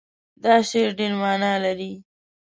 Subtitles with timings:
[0.43, 1.91] دا شعر ډېر معنا لري.